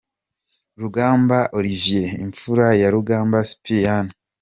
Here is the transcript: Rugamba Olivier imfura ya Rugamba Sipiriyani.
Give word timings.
Rugamba 0.81 1.37
Olivier 1.57 2.09
imfura 2.25 2.65
ya 2.81 2.89
Rugamba 2.95 3.37
Sipiriyani. 3.49 4.11